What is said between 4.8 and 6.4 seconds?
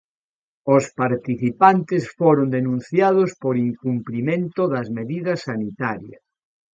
medidas sanitarias.